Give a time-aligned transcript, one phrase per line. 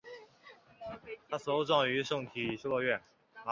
[1.29, 2.99] 她死后葬于圣体修道院。